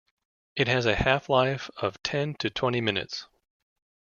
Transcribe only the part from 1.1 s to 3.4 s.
life of ten to twenty minutes.